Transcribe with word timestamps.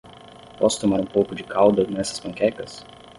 Posso 0.57 0.81
tomar 0.81 0.99
um 0.99 1.05
pouco 1.05 1.35
de 1.35 1.43
calda 1.43 1.85
nessas 1.85 2.19
panquecas? 2.19 2.83